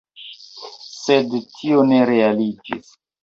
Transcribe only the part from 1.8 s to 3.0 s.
ne realiĝis.